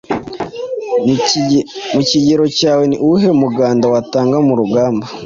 Mu 1.93 2.01
kigero 2.09 2.45
cyawe, 2.57 2.83
ni 2.87 2.95
uwuhe 3.03 3.29
muganda 3.41 3.85
watanga 3.93 4.37
mu 4.47 4.53
rugamba 4.59 5.05